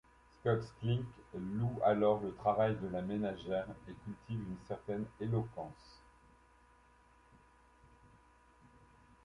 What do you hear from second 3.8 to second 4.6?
et cultive une